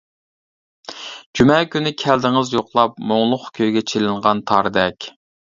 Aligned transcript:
جۈمە 1.41 1.57
كۈنى 1.75 1.93
كەلدىڭىز 2.03 2.53
يوقلاپ، 2.57 2.97
مۇڭلۇق 3.13 3.47
كۈيگە 3.61 3.87
چېلىنغان 3.93 4.45
تاردەك. 4.53 5.13